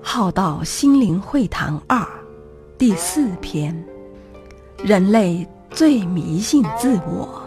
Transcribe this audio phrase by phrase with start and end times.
[0.00, 2.06] 浩道心灵会谈二
[2.78, 3.84] 第四篇：
[4.78, 7.42] 人类最迷信自我。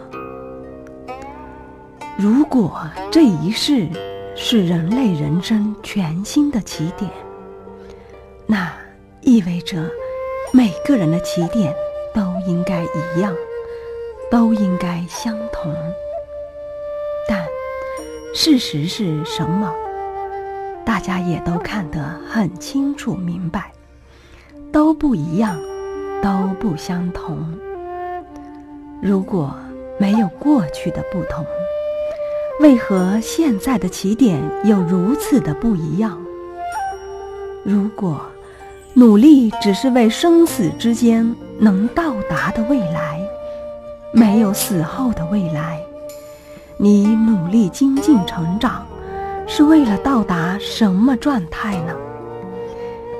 [2.18, 2.80] 如果
[3.10, 3.88] 这一世
[4.36, 7.10] 是人类人生全新的起点，
[8.46, 8.70] 那
[9.22, 9.90] 意味着
[10.52, 11.74] 每个人的起点
[12.12, 13.34] 都应该一样，
[14.30, 15.74] 都应该相同。
[17.26, 17.46] 但
[18.34, 19.72] 事实是什么？
[20.88, 23.70] 大家也都看得很清楚明白，
[24.72, 25.54] 都不一样，
[26.22, 27.38] 都不相同。
[29.02, 29.54] 如果
[29.98, 31.44] 没有过去的不同，
[32.60, 36.18] 为何现在的起点又如此的不一样？
[37.64, 38.22] 如果
[38.94, 43.20] 努力只是为生死之间能到达的未来，
[44.10, 45.82] 没有死后的未来，
[46.78, 48.86] 你努力精进成长。
[49.48, 51.92] 是为了到达什么状态呢？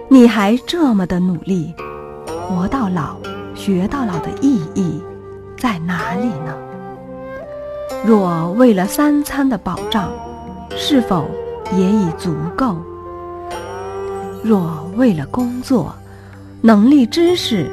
[0.09, 1.75] 你还这么的努力，
[2.47, 3.17] 活到老
[3.55, 5.03] 学到老的意义
[5.59, 6.55] 在哪里呢？
[8.05, 10.11] 若为了三餐的保障，
[10.77, 11.27] 是否
[11.73, 12.77] 也已足够？
[14.43, 15.93] 若为了工作，
[16.61, 17.71] 能力知识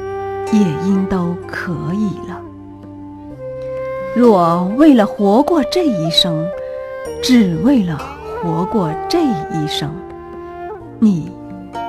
[0.50, 2.40] 也应都可以了。
[4.16, 6.44] 若为了活过这一生，
[7.22, 8.15] 只为了。
[8.46, 9.90] 活过这一生，
[11.00, 11.32] 你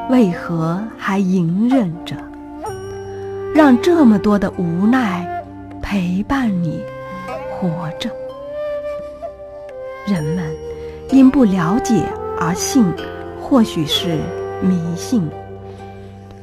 [0.10, 2.16] 为何还隐忍着，
[3.54, 5.44] 让这么多的无奈
[5.84, 6.82] 陪伴你
[7.52, 7.70] 活
[8.00, 8.10] 着？
[10.08, 10.44] 人们
[11.12, 12.04] 因不了解
[12.40, 12.84] 而信，
[13.40, 14.18] 或许是
[14.60, 15.30] 迷信；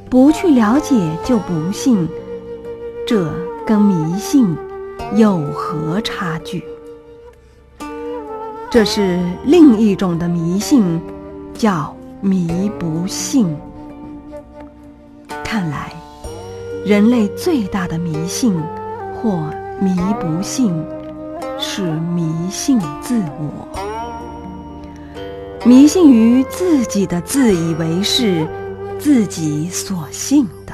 [0.09, 2.07] 不去了解就不信，
[3.05, 3.29] 这
[3.67, 4.55] 跟迷信
[5.15, 6.63] 有何差距？
[8.75, 10.99] 这是另一种的迷信，
[11.53, 13.55] 叫迷不信。
[15.45, 15.93] 看来，
[16.85, 18.53] 人类最大的迷信
[19.13, 19.49] 或
[19.79, 20.73] 迷不信，
[21.57, 23.65] 是迷信自我，
[25.65, 28.45] 迷信于自己的自以为是，
[28.99, 30.73] 自己所信的；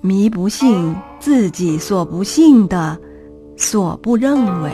[0.00, 2.98] 迷不信自己所不信的，
[3.56, 4.72] 所不认为。